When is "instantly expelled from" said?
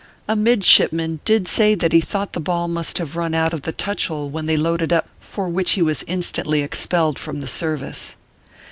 6.07-7.39